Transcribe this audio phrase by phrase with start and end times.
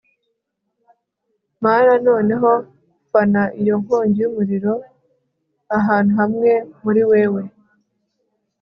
[1.63, 2.51] mana noneho
[3.11, 4.73] fana iyo nkongi yumuriro
[5.77, 6.51] ahantu hamwe
[6.83, 7.41] muri wewe